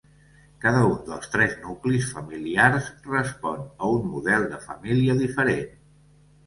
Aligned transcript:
Cada 0.63 0.79
un 0.91 0.95
dels 1.09 1.29
tres 1.35 1.53
nuclis 1.67 2.09
familiars 2.15 2.91
respon 3.11 3.61
a 3.69 3.93
un 4.01 4.11
model 4.17 4.51
de 4.57 4.63
família 4.67 5.21
diferent. 5.25 5.83